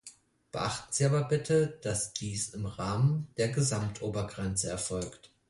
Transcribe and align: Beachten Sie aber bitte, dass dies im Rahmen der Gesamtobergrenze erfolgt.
Beachten 0.51 0.87
Sie 0.91 1.05
aber 1.05 1.25
bitte, 1.25 1.77
dass 1.83 2.11
dies 2.11 2.55
im 2.55 2.65
Rahmen 2.65 3.27
der 3.37 3.49
Gesamtobergrenze 3.49 4.67
erfolgt. 4.67 5.29